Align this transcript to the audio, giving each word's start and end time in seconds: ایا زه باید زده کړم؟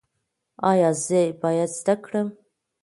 ایا 0.71 0.89
زه 1.05 1.21
باید 1.41 1.69
زده 1.79 1.95
کړم؟ 2.05 2.27